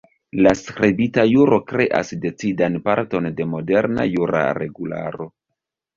La 0.45 0.51
skribita 0.59 1.25
juro 1.31 1.59
kreas 1.73 2.09
decidan 2.25 2.79
parton 2.89 3.31
de 3.41 3.47
moderna 3.53 4.11
jura 4.15 4.43
regularo. 4.63 5.29